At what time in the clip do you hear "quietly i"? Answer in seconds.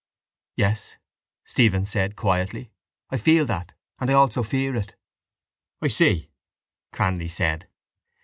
2.15-3.17